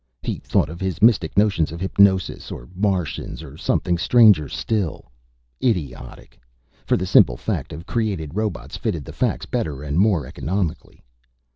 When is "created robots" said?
7.85-8.77